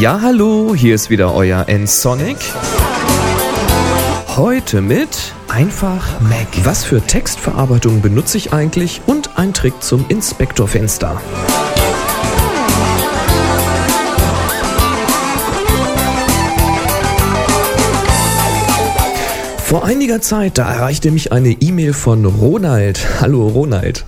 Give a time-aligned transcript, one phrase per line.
[0.00, 2.36] Ja, hallo, hier ist wieder euer N-Sonic.
[4.36, 6.48] Heute mit einfach Mac.
[6.64, 11.20] Was für Textverarbeitung benutze ich eigentlich und ein Trick zum Inspektorfenster.
[19.72, 23.20] Vor einiger Zeit, da erreichte mich eine E-Mail von Ronald.
[23.20, 24.04] Hallo Ronald.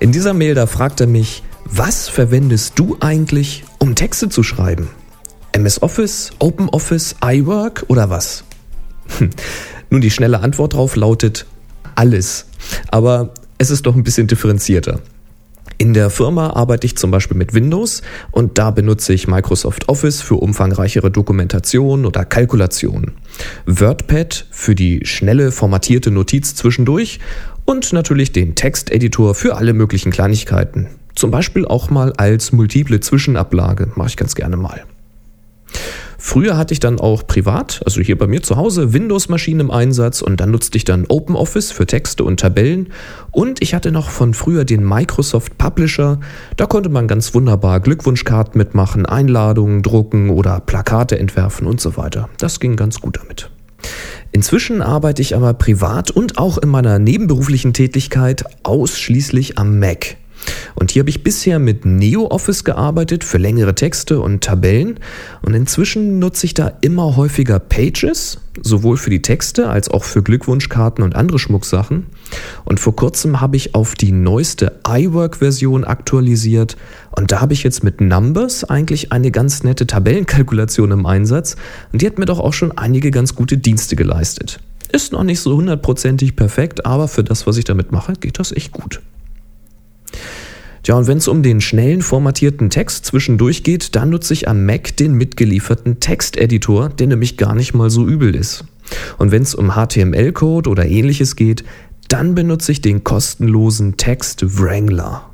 [0.00, 4.88] In dieser Mail, da fragt er mich, was verwendest du eigentlich, um Texte zu schreiben?
[5.52, 8.44] MS Office, Open Office, iWork oder was?
[9.18, 9.30] Hm.
[9.90, 11.46] Nun, die schnelle Antwort darauf lautet
[11.94, 12.46] alles.
[12.90, 15.00] Aber es ist doch ein bisschen differenzierter.
[15.78, 20.22] In der Firma arbeite ich zum Beispiel mit Windows und da benutze ich Microsoft Office
[20.22, 23.12] für umfangreichere Dokumentation oder Kalkulation,
[23.66, 27.20] WordPad für die schnelle formatierte Notiz zwischendurch
[27.66, 30.88] und natürlich den Texteditor für alle möglichen Kleinigkeiten.
[31.16, 34.84] Zum Beispiel auch mal als multiple Zwischenablage, mache ich ganz gerne mal.
[36.18, 40.22] Früher hatte ich dann auch privat, also hier bei mir zu Hause, Windows-Maschinen im Einsatz
[40.22, 42.88] und dann nutzte ich dann OpenOffice für Texte und Tabellen
[43.30, 46.18] und ich hatte noch von früher den Microsoft Publisher.
[46.56, 52.28] Da konnte man ganz wunderbar Glückwunschkarten mitmachen, Einladungen drucken oder Plakate entwerfen und so weiter.
[52.38, 53.50] Das ging ganz gut damit.
[54.32, 60.16] Inzwischen arbeite ich aber privat und auch in meiner nebenberuflichen Tätigkeit ausschließlich am Mac.
[60.74, 65.00] Und hier habe ich bisher mit NeoOffice gearbeitet für längere Texte und Tabellen.
[65.42, 70.22] Und inzwischen nutze ich da immer häufiger Pages, sowohl für die Texte als auch für
[70.22, 72.06] Glückwunschkarten und andere Schmucksachen.
[72.64, 76.76] Und vor kurzem habe ich auf die neueste iWork-Version aktualisiert.
[77.12, 81.56] Und da habe ich jetzt mit Numbers eigentlich eine ganz nette Tabellenkalkulation im Einsatz.
[81.92, 84.60] Und die hat mir doch auch schon einige ganz gute Dienste geleistet.
[84.92, 88.52] Ist noch nicht so hundertprozentig perfekt, aber für das, was ich damit mache, geht das
[88.52, 89.00] echt gut.
[90.86, 94.64] Ja, und wenn es um den schnellen formatierten Text zwischendurch geht, dann nutze ich am
[94.66, 98.64] Mac den mitgelieferten Texteditor, der nämlich gar nicht mal so übel ist.
[99.18, 101.64] Und wenn es um HTML-Code oder ähnliches geht,
[102.06, 105.28] dann benutze ich den kostenlosen Text Wrangler.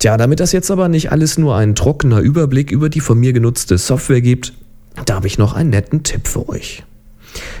[0.00, 3.32] Tja, damit das jetzt aber nicht alles nur ein trockener Überblick über die von mir
[3.32, 4.52] genutzte Software gibt,
[5.06, 6.82] da habe ich noch einen netten Tipp für euch.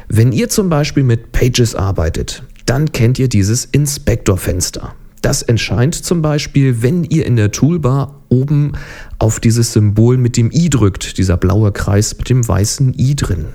[0.08, 4.96] Wenn ihr zum Beispiel mit Pages arbeitet, dann kennt ihr dieses Inspektorfenster.
[5.22, 8.72] Das entscheint zum Beispiel, wenn ihr in der Toolbar oben
[9.20, 13.46] auf dieses Symbol mit dem i drückt, dieser blaue Kreis mit dem weißen i drin.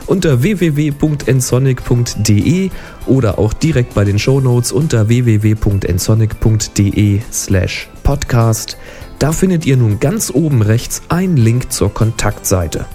[0.06, 2.70] Unter www.nsonic.de
[3.06, 8.76] oder auch direkt bei den Shownotes unter www.nsonic.de slash podcast.
[9.18, 12.86] Da findet ihr nun ganz oben rechts einen Link zur Kontaktseite.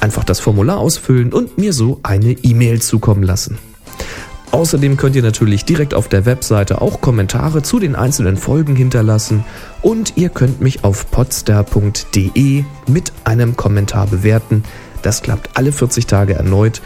[0.00, 3.56] Einfach das Formular ausfüllen und mir so eine E-Mail zukommen lassen.
[4.52, 9.44] Außerdem könnt ihr natürlich direkt auf der Webseite auch Kommentare zu den einzelnen Folgen hinterlassen
[9.80, 14.62] und ihr könnt mich auf podstar.de mit einem Kommentar bewerten.
[15.00, 16.82] Das klappt alle 40 Tage erneut.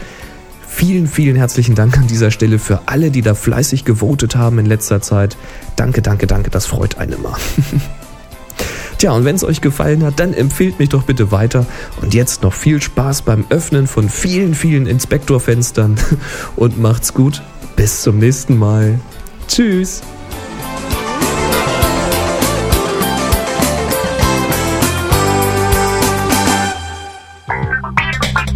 [0.65, 4.65] Vielen, vielen herzlichen Dank an dieser Stelle für alle, die da fleißig gewotet haben in
[4.65, 5.35] letzter Zeit.
[5.75, 7.37] Danke, danke, danke, das freut einen immer.
[8.97, 11.65] Tja, und wenn es euch gefallen hat, dann empfehlt mich doch bitte weiter.
[12.01, 15.97] Und jetzt noch viel Spaß beim Öffnen von vielen, vielen Inspektorfenstern.
[16.55, 17.43] Und macht's gut.
[17.77, 18.99] Bis zum nächsten Mal.
[19.47, 20.01] Tschüss.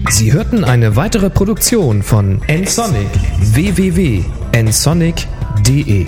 [0.09, 3.09] Sie hörten eine weitere Produktion von nsonic
[3.39, 6.07] www.nsonic.de